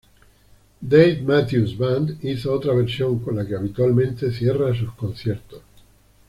Dave 0.81 1.21
Matthews 1.21 1.75
Band 1.77 2.17
hizo 2.23 2.51
otra 2.55 2.73
versión, 2.73 3.19
con 3.19 3.35
la 3.35 3.45
que 3.45 3.53
habitualmente 3.55 4.31
cierra 4.31 4.73
sus 4.73 4.91
conciertos. 4.95 5.61